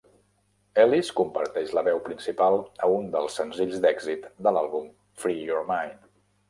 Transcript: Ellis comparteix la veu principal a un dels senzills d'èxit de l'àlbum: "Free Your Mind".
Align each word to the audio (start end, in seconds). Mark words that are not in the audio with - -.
Ellis 0.83 1.11
comparteix 1.19 1.75
la 1.79 1.83
veu 1.89 2.01
principal 2.07 2.57
a 2.87 2.91
un 2.97 3.07
dels 3.17 3.39
senzills 3.43 3.79
d'èxit 3.85 4.29
de 4.49 4.59
l'àlbum: 4.59 4.93
"Free 5.25 5.47
Your 5.53 5.67
Mind". 5.75 6.15